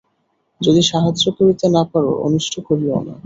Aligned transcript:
যদি 0.61 0.81
সাহায্য 0.83 1.23
করিতে 1.37 1.65
না 1.69 1.83
পার, 1.91 2.05
অনিষ্ট 2.25 2.53
করিও 2.67 2.97
না। 3.07 3.15